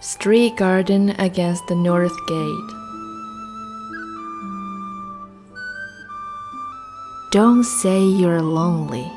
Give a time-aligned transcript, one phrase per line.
[0.00, 2.70] Street garden against the north gate.
[7.30, 9.12] Don't say you're lonely.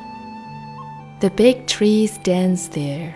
[1.22, 3.16] The big tree stands there.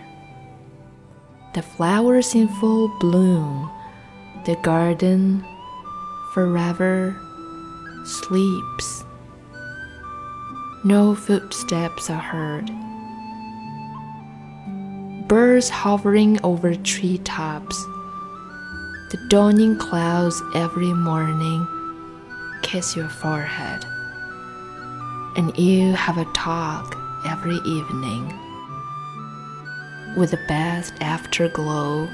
[1.55, 3.69] The flowers in full bloom.
[4.45, 5.43] The garden
[6.33, 7.19] forever
[8.05, 9.03] sleeps.
[10.85, 12.86] No footsteps are heard
[15.28, 17.76] Birds hovering over treetops.
[19.10, 21.66] The dawning clouds every morning
[22.62, 23.84] kiss your forehead.
[25.36, 28.32] And you have a talk every evening
[30.16, 32.08] with the best afterglow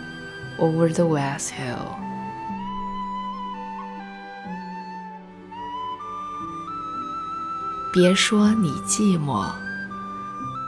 [0.59, 1.97] over the west hill.
[7.93, 9.51] 别说你寂寞，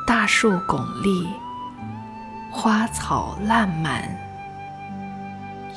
[0.06, 1.28] 大树拱立，
[2.57, 4.17] 花草烂漫，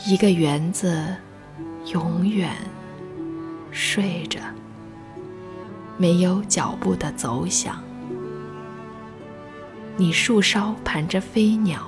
[0.07, 1.05] 一个园子
[1.93, 2.53] 永远
[3.73, 4.39] 睡着，
[5.97, 7.83] 没有脚步的走响。
[9.97, 11.83] 你树梢盘着飞鸟，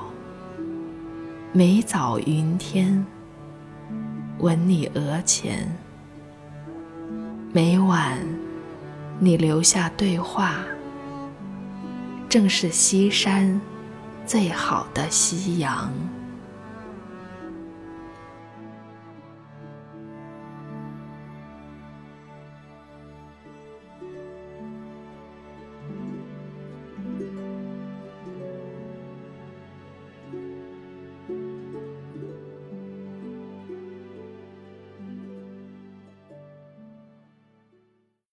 [1.53, 3.07] 每早云天
[4.41, 5.73] 吻你额前，
[7.53, 8.19] 每晚。
[9.21, 10.57] 你留下对话，
[12.29, 13.61] 正是西山
[14.31, 16.20] 最好的夕阳。